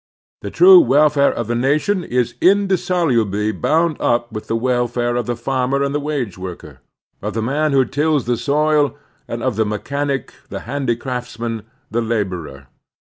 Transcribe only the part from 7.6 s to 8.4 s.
who tills the